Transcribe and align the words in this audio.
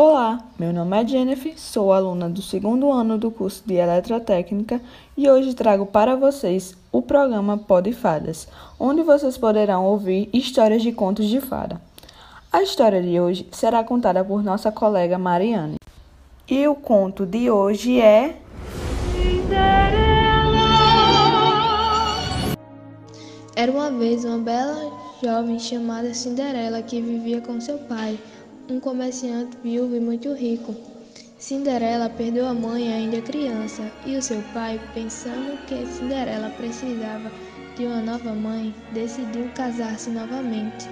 Olá, 0.00 0.38
meu 0.56 0.72
nome 0.72 0.96
é 0.96 1.04
Jennifer, 1.04 1.58
sou 1.58 1.92
aluna 1.92 2.30
do 2.30 2.40
segundo 2.40 2.88
ano 2.92 3.18
do 3.18 3.32
curso 3.32 3.64
de 3.66 3.74
Eletrotécnica 3.74 4.80
e 5.16 5.28
hoje 5.28 5.54
trago 5.54 5.86
para 5.86 6.14
vocês 6.14 6.76
o 6.92 7.02
programa 7.02 7.58
Pod 7.58 7.92
Fadas, 7.92 8.46
onde 8.78 9.02
vocês 9.02 9.36
poderão 9.36 9.84
ouvir 9.84 10.30
histórias 10.32 10.82
de 10.82 10.92
contos 10.92 11.26
de 11.26 11.40
fada. 11.40 11.80
A 12.52 12.62
história 12.62 13.02
de 13.02 13.18
hoje 13.18 13.48
será 13.50 13.82
contada 13.82 14.24
por 14.24 14.40
nossa 14.40 14.70
colega 14.70 15.18
Mariane. 15.18 15.78
E 16.48 16.68
o 16.68 16.76
conto 16.76 17.26
de 17.26 17.50
hoje 17.50 18.00
é. 18.00 18.36
Era 23.56 23.72
uma 23.72 23.90
vez 23.90 24.24
uma 24.24 24.38
bela 24.38 24.92
jovem 25.20 25.58
chamada 25.58 26.14
Cinderela 26.14 26.82
que 26.82 27.00
vivia 27.00 27.40
com 27.40 27.60
seu 27.60 27.78
pai, 27.78 28.16
um 28.70 28.78
comerciante 28.78 29.56
viúvo 29.62 29.96
e 29.96 30.00
muito 30.00 30.32
rico. 30.34 30.74
Cinderela 31.38 32.10
perdeu 32.10 32.46
a 32.46 32.52
mãe 32.52 32.92
ainda 32.92 33.22
criança 33.22 33.90
e 34.04 34.16
o 34.16 34.22
seu 34.22 34.42
pai, 34.52 34.80
pensando 34.92 35.56
que 35.66 35.86
Cinderela 35.86 36.50
precisava 36.50 37.30
de 37.76 37.86
uma 37.86 38.00
nova 38.00 38.34
mãe, 38.34 38.74
decidiu 38.92 39.48
casar-se 39.54 40.10
novamente. 40.10 40.88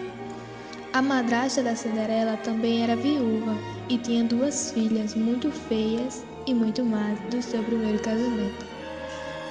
A 0.93 1.03
madrasta 1.03 1.63
da 1.63 1.75
Cinderela 1.75 2.39
também 2.39 2.83
era 2.83 2.97
viúva 2.97 3.55
e 3.91 3.99
tinha 3.99 4.25
duas 4.25 4.71
filhas 4.71 5.15
muito 5.15 5.51
feias 5.51 6.25
e 6.47 6.55
muito 6.55 6.83
más 6.85 7.19
do 7.29 7.43
seu 7.43 7.63
primeiro 7.63 7.99
casamento. 7.99 8.65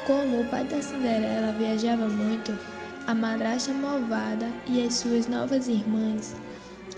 Como 0.07 0.41
o 0.41 0.46
pai 0.46 0.63
da 0.63 0.82
Cinderela 0.82 1.52
viajava 1.52 2.07
muito, 2.07 2.57
a 3.05 3.13
madrasta 3.13 3.71
malvada 3.73 4.49
e 4.66 4.84
as 4.84 4.96
suas 4.96 5.27
novas 5.27 5.68
irmãs 5.68 6.35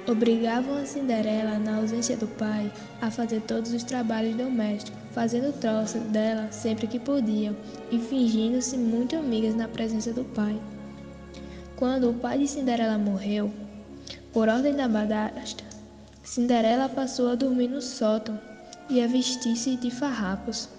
obrigavam 0.08 0.78
a 0.78 0.86
Cinderela, 0.86 1.60
na 1.60 1.78
ausência 1.78 2.16
do 2.16 2.28
pai, 2.28 2.72
a 3.02 3.12
fazer 3.12 3.42
todos 3.42 3.74
os 3.74 3.84
trabalhos 3.84 4.36
domésticos, 4.36 4.98
fazendo 5.12 5.52
troça 5.60 6.00
dela 6.00 6.50
sempre 6.52 6.88
que 6.88 7.00
podiam 7.00 7.56
e 7.92 8.00
fingindo-se 8.00 8.78
muito 8.78 9.16
amigas 9.18 9.54
na 9.54 9.68
presença 9.68 10.14
do 10.14 10.24
pai. 10.24 10.58
Quando 11.76 12.10
o 12.10 12.14
pai 12.14 12.40
de 12.40 12.48
Cinderela 12.48 12.98
morreu, 12.98 13.52
por 14.32 14.48
ordem 14.48 14.76
da 14.76 14.88
madrasta, 14.88 15.64
Cinderela 16.24 16.88
passou 16.88 17.30
a 17.30 17.36
dormir 17.36 17.68
no 17.68 17.82
sótão 17.82 18.40
e 18.90 19.02
a 19.02 19.08
vestir-se 19.08 19.76
de 19.76 19.92
farrapos. 19.92 20.70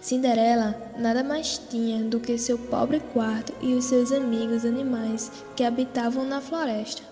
Cinderela 0.00 0.74
nada 0.96 1.22
mais 1.22 1.58
tinha 1.68 2.02
do 2.04 2.20
que 2.20 2.38
seu 2.38 2.56
pobre 2.56 3.00
quarto 3.12 3.52
e 3.60 3.74
os 3.74 3.84
seus 3.84 4.12
amigos 4.12 4.64
animais 4.64 5.30
que 5.56 5.64
habitavam 5.64 6.24
na 6.24 6.40
floresta. 6.40 7.02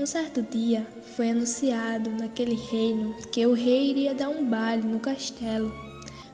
Um 0.00 0.06
certo 0.06 0.40
dia 0.40 0.86
foi 1.14 1.28
anunciado 1.28 2.08
naquele 2.08 2.54
reino 2.54 3.14
que 3.30 3.44
o 3.44 3.52
rei 3.52 3.90
iria 3.90 4.14
dar 4.14 4.30
um 4.30 4.42
baile 4.42 4.82
no 4.82 4.98
castelo, 4.98 5.70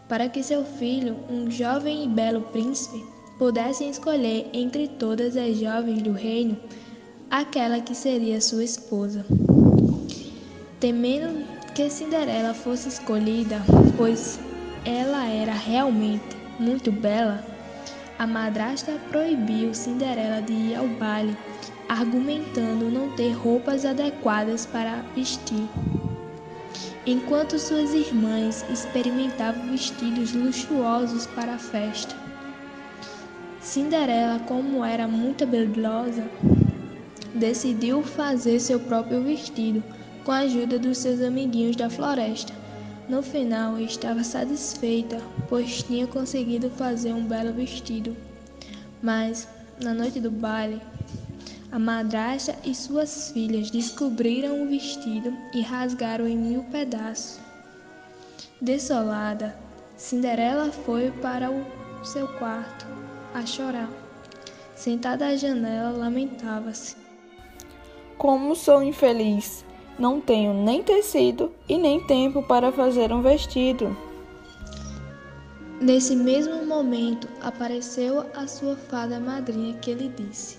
para 0.08 0.28
que 0.28 0.40
seu 0.40 0.64
filho, 0.64 1.16
um 1.28 1.50
jovem 1.50 2.04
e 2.04 2.08
belo 2.08 2.42
príncipe, 2.42 3.04
pudessem 3.36 3.90
escolher 3.90 4.48
entre 4.52 4.86
todas 4.86 5.36
as 5.36 5.56
jovens 5.56 6.00
do 6.00 6.12
reino 6.12 6.56
aquela 7.28 7.80
que 7.80 7.92
seria 7.92 8.40
sua 8.40 8.62
esposa. 8.62 9.26
Temendo 10.78 11.44
que 11.74 11.90
Cinderela 11.90 12.54
fosse 12.54 12.88
escolhida, 12.88 13.60
pois 13.96 14.38
ela 14.84 15.26
era 15.26 15.52
realmente 15.52 16.36
muito 16.60 16.92
bela, 16.92 17.44
a 18.18 18.26
madrasta 18.26 18.92
proibiu 19.10 19.74
Cinderela 19.74 20.40
de 20.40 20.52
ir 20.52 20.74
ao 20.74 20.88
baile, 20.88 21.36
argumentando 21.88 22.90
não 22.90 23.10
ter 23.10 23.32
roupas 23.32 23.84
adequadas 23.84 24.64
para 24.64 25.02
vestir. 25.14 25.68
Enquanto 27.06 27.58
suas 27.58 27.92
irmãs 27.92 28.64
experimentavam 28.70 29.70
vestidos 29.70 30.32
luxuosos 30.32 31.26
para 31.26 31.54
a 31.54 31.58
festa. 31.58 32.16
Cinderela, 33.60 34.40
como 34.40 34.84
era 34.84 35.06
muito 35.06 35.44
habilidosa, 35.44 36.24
decidiu 37.34 38.02
fazer 38.02 38.58
seu 38.58 38.80
próprio 38.80 39.22
vestido 39.22 39.82
com 40.24 40.32
a 40.32 40.38
ajuda 40.38 40.78
dos 40.78 40.98
seus 40.98 41.20
amiguinhos 41.20 41.76
da 41.76 41.90
floresta. 41.90 42.52
No 43.08 43.22
final, 43.22 43.78
estava 43.78 44.24
satisfeita, 44.24 45.22
pois 45.48 45.82
tinha 45.82 46.08
conseguido 46.08 46.68
fazer 46.70 47.12
um 47.12 47.24
belo 47.24 47.52
vestido. 47.52 48.16
Mas, 49.00 49.48
na 49.80 49.94
noite 49.94 50.18
do 50.18 50.30
baile, 50.30 50.80
a 51.70 51.78
madrasta 51.78 52.56
e 52.64 52.74
suas 52.74 53.30
filhas 53.30 53.70
descobriram 53.70 54.62
o 54.62 54.66
vestido 54.66 55.32
e 55.54 55.60
rasgaram 55.60 56.26
em 56.26 56.36
mil 56.36 56.64
pedaços. 56.64 57.38
Desolada, 58.60 59.56
Cinderela 59.96 60.72
foi 60.72 61.10
para 61.10 61.50
o 61.50 61.64
seu 62.04 62.26
quarto 62.38 62.86
a 63.32 63.46
chorar. 63.46 63.90
Sentada 64.74 65.28
à 65.28 65.36
janela, 65.36 65.90
lamentava-se. 65.90 66.96
Como 68.18 68.56
sou 68.56 68.82
infeliz! 68.82 69.64
Não 69.98 70.20
tenho 70.20 70.52
nem 70.52 70.82
tecido 70.82 71.50
e 71.66 71.78
nem 71.78 72.00
tempo 72.06 72.42
para 72.42 72.70
fazer 72.70 73.12
um 73.12 73.22
vestido. 73.22 73.96
Nesse 75.80 76.14
mesmo 76.14 76.66
momento 76.66 77.28
apareceu 77.40 78.26
a 78.34 78.46
sua 78.46 78.76
fada 78.76 79.18
madrinha 79.18 79.74
que 79.78 79.94
lhe 79.94 80.08
disse: 80.08 80.58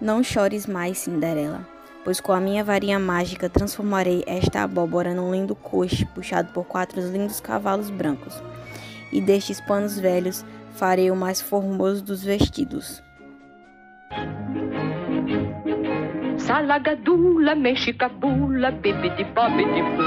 Não 0.00 0.22
chores 0.22 0.66
mais, 0.66 0.98
Cinderela, 0.98 1.66
pois 2.04 2.18
com 2.18 2.32
a 2.32 2.40
minha 2.40 2.64
varinha 2.64 2.98
mágica 2.98 3.50
transformarei 3.50 4.24
esta 4.26 4.62
abóbora 4.62 5.14
num 5.14 5.32
lindo 5.32 5.54
coche 5.54 6.06
puxado 6.06 6.52
por 6.52 6.64
quatro 6.64 7.00
lindos 7.00 7.40
cavalos 7.40 7.90
brancos, 7.90 8.34
e 9.12 9.20
destes 9.20 9.60
panos 9.60 9.98
velhos 9.98 10.42
farei 10.72 11.10
o 11.10 11.16
mais 11.16 11.40
formoso 11.40 12.02
dos 12.02 12.22
vestidos. 12.22 13.05
Salagadula, 16.46 17.56
mexicabula, 17.56 18.70
bibidi-bobidi-bum. 18.70 19.98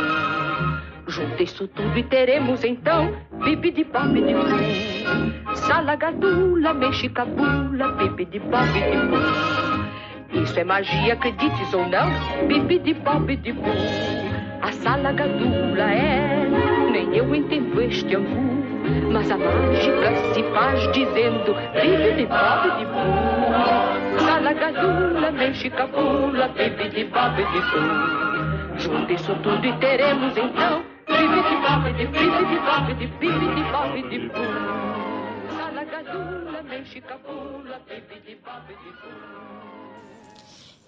Junta 1.06 1.44
isso 1.44 1.68
tudo 1.68 2.00
e 2.00 2.04
teremos 2.04 2.64
então 2.64 3.14
bibidi-bobidi-bum. 3.44 5.54
Salagadula, 5.54 6.74
mexicabula, 6.74 7.92
bibidi-bobidi-bum. 7.92 10.42
Isso 10.42 10.58
é 10.58 10.64
magia, 10.64 11.12
acredites 11.12 11.74
ou 11.74 11.86
não, 11.90 12.08
bibidi-bobidi-bum. 12.48 13.76
A 14.62 14.72
salagadula 14.72 15.92
é, 15.92 16.48
nem 16.90 17.18
eu 17.18 17.36
entendo 17.36 17.82
este 17.82 18.16
angu. 18.16 18.59
Mas 19.12 19.30
a 19.32 19.38
mágica 19.38 20.16
se 20.34 20.44
faz 20.52 20.92
dizendo 20.92 21.56
bibidi-bobidi-bum. 21.74 24.20
Salagadula, 24.20 25.32
mexicabula, 25.32 26.48
bibidi-bobidi-bum. 26.50 28.78
Junta 28.78 29.14
isso 29.14 29.34
tudo 29.44 29.66
e 29.66 29.74
teremos 29.78 30.36
então 30.38 30.84
bibidi-bobidi, 31.08 32.06
bibidi-bobidi, 32.08 33.08
bibidi-bobidi-bum. 33.20 34.54
Salagadula, 35.58 36.62
mexicabula, 36.64 37.80
bibidi-bobidi-bum. 37.88 39.16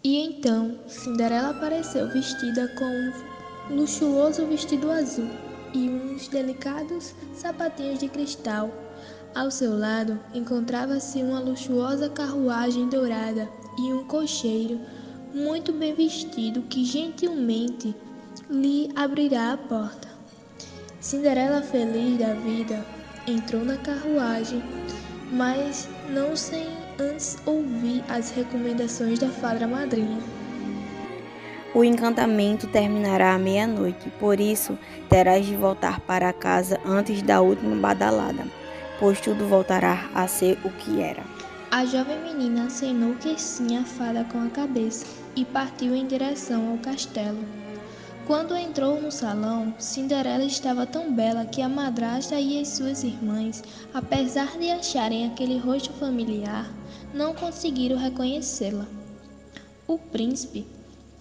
E 0.03 0.25
então 0.25 0.79
Cinderela 0.87 1.51
apareceu 1.51 2.07
vestida 2.09 2.67
com 2.69 2.85
um 2.85 3.13
luxuoso 3.75 4.47
vestido 4.47 4.89
azul 4.91 5.29
e 5.73 5.89
uns 5.89 6.27
delicados 6.27 7.13
sapatinhos 7.33 7.99
de 7.99 8.07
cristal. 8.07 8.69
Ao 9.33 9.49
seu 9.49 9.77
lado 9.77 10.19
encontrava-se 10.33 11.23
uma 11.23 11.39
luxuosa 11.39 12.09
carruagem 12.09 12.89
dourada 12.89 13.49
e 13.77 13.93
um 13.93 14.03
cocheiro 14.03 14.79
muito 15.33 15.71
bem 15.71 15.93
vestido 15.93 16.61
que 16.63 16.83
gentilmente 16.83 17.95
lhe 18.49 18.89
abrirá 18.95 19.53
a 19.53 19.57
porta. 19.57 20.09
Cinderela, 20.99 21.61
feliz 21.61 22.19
da 22.19 22.33
vida, 22.33 22.85
entrou 23.25 23.63
na 23.63 23.77
carruagem, 23.77 24.61
mas 25.31 25.87
não 26.09 26.35
sem 26.35 26.67
antes 26.99 27.37
ouvir 27.45 28.03
as 28.09 28.29
recomendações 28.31 29.17
da 29.17 29.29
fada 29.29 29.67
madrinha. 29.67 30.19
O 31.73 31.85
encantamento 31.85 32.67
terminará 32.67 33.33
à 33.33 33.39
meia-noite, 33.39 34.11
por 34.19 34.41
isso 34.41 34.77
terás 35.07 35.45
de 35.45 35.55
voltar 35.55 36.01
para 36.01 36.33
casa 36.33 36.77
antes 36.85 37.21
da 37.21 37.39
última 37.39 37.77
badalada, 37.77 38.45
pois 38.99 39.21
tudo 39.21 39.47
voltará 39.47 40.09
a 40.13 40.27
ser 40.27 40.59
o 40.65 40.69
que 40.69 40.99
era. 40.99 41.23
A 41.71 41.85
jovem 41.85 42.19
menina 42.19 42.65
acenou 42.65 43.13
que 43.15 43.39
sim 43.39 43.77
a 43.77 43.85
fada 43.85 44.25
com 44.25 44.43
a 44.43 44.49
cabeça 44.49 45.05
e 45.33 45.45
partiu 45.45 45.95
em 45.95 46.05
direção 46.05 46.71
ao 46.71 46.77
castelo. 46.79 47.39
Quando 48.27 48.53
entrou 48.53 49.01
no 49.01 49.09
salão, 49.09 49.73
Cinderela 49.79 50.43
estava 50.43 50.85
tão 50.85 51.13
bela 51.13 51.45
que 51.45 51.61
a 51.61 51.69
madrasta 51.69 52.37
e 52.37 52.59
as 52.59 52.67
suas 52.67 53.01
irmãs, 53.01 53.63
apesar 53.93 54.57
de 54.57 54.69
acharem 54.69 55.25
aquele 55.25 55.57
rosto 55.57 55.93
familiar, 55.93 56.69
não 57.13 57.33
conseguiram 57.33 57.97
reconhecê-la. 57.97 58.85
O 59.87 59.97
príncipe, 59.97 60.67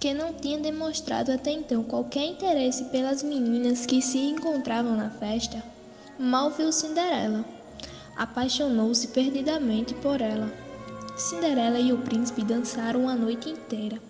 que 0.00 0.14
não 0.14 0.32
tinha 0.32 0.58
demonstrado 0.58 1.31
até 1.31 1.52
então 1.52 1.85
qualquer 1.85 2.25
interesse 2.25 2.85
pelas 2.87 3.23
meninas 3.23 3.85
que 3.85 4.00
se 4.00 4.19
encontravam 4.19 4.97
na 4.97 5.11
festa, 5.11 5.62
mal 6.19 6.50
viu 6.50 6.73
Cinderela. 6.73 7.44
Apaixonou-se 8.17 9.08
perdidamente 9.08 9.93
por 9.94 10.23
ela. 10.23 10.50
Cinderela 11.19 11.79
e 11.79 11.93
o 11.93 11.99
príncipe 11.99 12.43
dançaram 12.43 13.11
a 13.11 13.14
noite 13.14 13.50
inteira. 13.50 14.00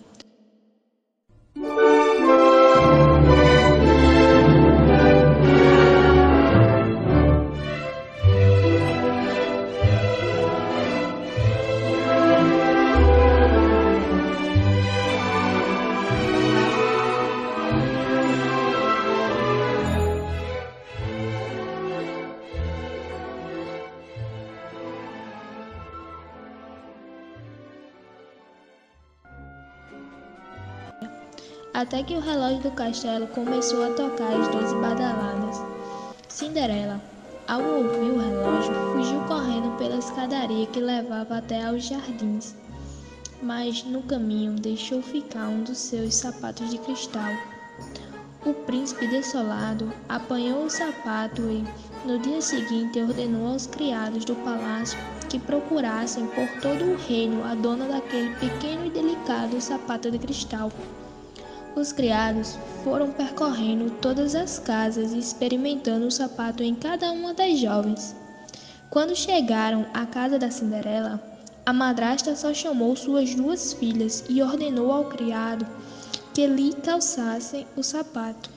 Até 31.73 32.03
que 32.03 32.15
o 32.15 32.19
relógio 32.19 32.59
do 32.59 32.71
castelo 32.71 33.27
começou 33.27 33.85
a 33.85 33.93
tocar 33.93 34.33
as 34.33 34.47
doze 34.49 34.75
badaladas. 34.75 35.61
Cinderela, 36.27 37.01
ao 37.47 37.61
ouvir 37.61 38.11
o 38.11 38.19
relógio, 38.19 38.73
fugiu 38.93 39.21
correndo 39.21 39.77
pela 39.77 39.97
escadaria 39.97 40.67
que 40.67 40.79
levava 40.79 41.37
até 41.37 41.65
aos 41.65 41.85
jardins, 41.85 42.55
mas 43.41 43.83
no 43.83 44.01
caminho 44.03 44.53
deixou 44.53 45.01
ficar 45.01 45.47
um 45.47 45.63
dos 45.63 45.77
seus 45.77 46.15
sapatos 46.15 46.69
de 46.69 46.77
cristal. 46.77 47.31
O 48.45 48.53
príncipe 48.53 49.07
desolado 49.07 49.93
apanhou 50.09 50.65
o 50.65 50.69
sapato 50.69 51.43
e, 51.43 51.63
no 52.05 52.17
dia 52.19 52.41
seguinte, 52.41 52.99
ordenou 52.99 53.47
aos 53.47 53.67
criados 53.67 54.25
do 54.25 54.35
palácio 54.35 54.97
que 55.29 55.37
procurassem 55.39 56.25
por 56.27 56.47
todo 56.59 56.83
o 56.85 56.97
reino 56.97 57.43
a 57.43 57.53
dona 57.53 57.85
daquele 57.85 58.35
pequeno 58.35 58.87
e 58.87 58.89
delicado 58.89 59.61
sapato 59.61 60.09
de 60.09 60.17
cristal. 60.17 60.71
Os 61.75 61.93
criados 61.93 62.57
foram 62.83 63.11
percorrendo 63.11 63.91
todas 64.01 64.35
as 64.35 64.59
casas 64.59 65.13
e 65.13 65.17
experimentando 65.17 66.05
o 66.05 66.11
sapato 66.11 66.61
em 66.61 66.75
cada 66.75 67.11
uma 67.11 67.33
das 67.33 67.57
jovens. 67.59 68.13
Quando 68.89 69.15
chegaram 69.15 69.85
à 69.93 70.05
casa 70.05 70.37
da 70.37 70.51
Cinderela, 70.51 71.21
a 71.65 71.71
madrasta 71.71 72.35
só 72.35 72.53
chamou 72.53 72.93
suas 72.95 73.33
duas 73.33 73.71
filhas 73.71 74.25
e 74.27 74.41
ordenou 74.43 74.91
ao 74.91 75.05
criado 75.05 75.65
que 76.33 76.45
lhe 76.45 76.73
calçassem 76.73 77.65
o 77.77 77.83
sapato. 77.83 78.49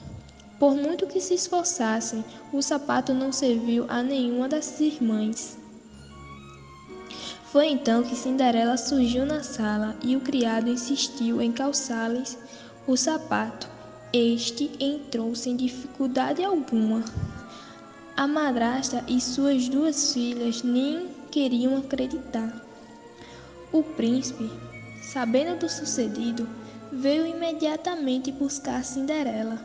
Por 0.59 0.75
muito 0.75 1.07
que 1.07 1.21
se 1.21 1.35
esforçassem, 1.35 2.23
o 2.51 2.61
sapato 2.61 3.13
não 3.13 3.31
serviu 3.31 3.85
a 3.87 4.03
nenhuma 4.03 4.49
das 4.49 4.79
irmãs. 4.79 5.57
Foi 7.45 7.67
então 7.67 8.03
que 8.03 8.15
Cinderela 8.15 8.75
surgiu 8.75 9.25
na 9.25 9.41
sala 9.41 9.95
e 10.01 10.17
o 10.17 10.21
criado 10.21 10.69
insistiu 10.69 11.41
em 11.41 11.53
calçar-lhes 11.53 12.37
o 12.87 12.95
sapato. 12.95 13.67
Este 14.13 14.71
entrou 14.79 15.35
sem 15.35 15.55
dificuldade 15.55 16.43
alguma. 16.43 17.03
A 18.15 18.27
madrasta 18.27 19.03
e 19.07 19.19
suas 19.19 19.67
duas 19.67 20.13
filhas 20.13 20.63
nem 20.63 21.09
queriam 21.31 21.77
acreditar. 21.77 22.53
O 23.71 23.83
príncipe, 23.83 24.49
sabendo 25.01 25.59
do 25.59 25.67
sucedido, 25.67 26.47
veio 26.91 27.25
imediatamente 27.25 28.31
buscar 28.31 28.85
Cinderela, 28.85 29.59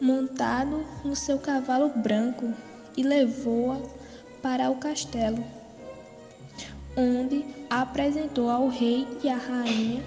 montado 0.00 0.84
no 1.04 1.16
seu 1.16 1.38
cavalo 1.38 1.88
branco, 1.88 2.52
e 2.96 3.02
levou-a 3.02 3.80
para 4.40 4.70
o 4.70 4.76
castelo, 4.76 5.42
onde 6.96 7.44
a 7.68 7.82
apresentou 7.82 8.48
ao 8.48 8.68
rei 8.68 9.08
e 9.24 9.28
à 9.28 9.36
rainha 9.36 10.00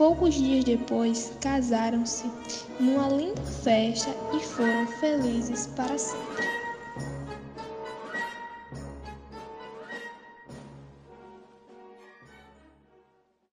Poucos 0.00 0.32
dias 0.34 0.64
depois, 0.64 1.30
casaram-se 1.42 2.24
numa 2.80 3.06
linda 3.08 3.42
festa 3.42 4.08
e 4.34 4.40
foram 4.40 4.86
felizes 4.86 5.66
para 5.76 5.98
sempre. 5.98 6.49